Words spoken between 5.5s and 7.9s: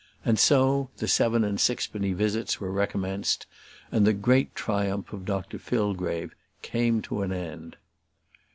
Fillgrave came to an end.